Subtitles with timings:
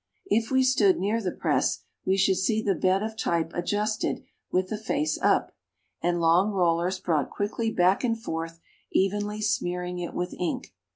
[0.25, 4.69] If we stood near the press, we should see the bed of type adjusted with
[4.69, 5.55] the face up,
[6.01, 8.59] and long rollers brought quickly back and forth,
[8.91, 10.73] evenly smearing it with ink.